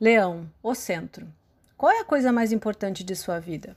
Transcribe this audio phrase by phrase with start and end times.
[0.00, 1.32] Leão, o centro.
[1.76, 3.76] Qual é a coisa mais importante de sua vida?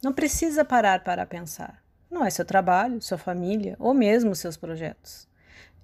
[0.00, 1.82] Não precisa parar para pensar.
[2.08, 5.28] Não é seu trabalho, sua família ou mesmo seus projetos.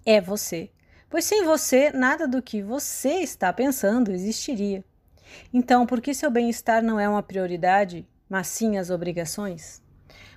[0.07, 0.71] É você.
[1.11, 4.85] Pois sem você, nada do que você está pensando existiria.
[5.53, 9.83] Então, por que seu bem-estar não é uma prioridade, mas sim as obrigações?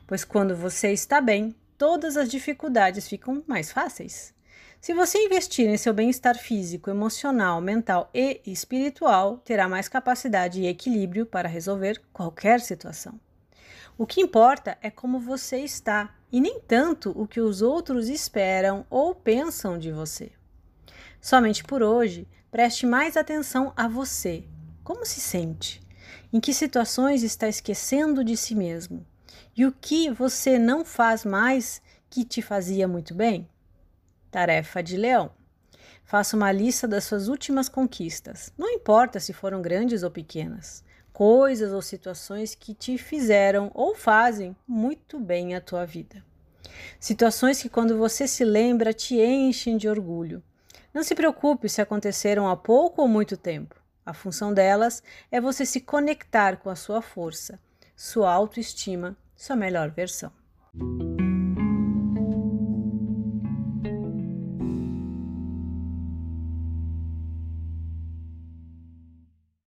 [0.07, 4.34] Pois quando você está bem, todas as dificuldades ficam mais fáceis.
[4.79, 10.67] Se você investir em seu bem-estar físico, emocional, mental e espiritual, terá mais capacidade e
[10.67, 13.19] equilíbrio para resolver qualquer situação.
[13.97, 18.85] O que importa é como você está e nem tanto o que os outros esperam
[18.89, 20.31] ou pensam de você.
[21.19, 24.43] Somente por hoje, preste mais atenção a você.
[24.83, 25.81] Como se sente?
[26.31, 29.05] Em que situações está esquecendo de si mesmo?
[29.57, 33.49] E o que você não faz mais que te fazia muito bem?
[34.35, 35.31] Tarefa de Leão.
[36.03, 40.83] Faça uma lista das suas últimas conquistas, não importa se foram grandes ou pequenas,
[41.13, 46.21] coisas ou situações que te fizeram ou fazem muito bem a tua vida.
[46.99, 50.43] Situações que, quando você se lembra, te enchem de orgulho.
[50.93, 53.81] Não se preocupe se aconteceram há pouco ou muito tempo.
[54.05, 57.57] A função delas é você se conectar com a sua força,
[57.95, 60.29] sua autoestima, sua melhor versão.